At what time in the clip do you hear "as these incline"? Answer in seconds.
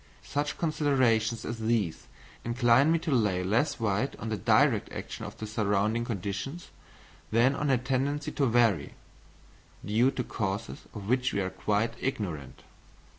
1.45-2.91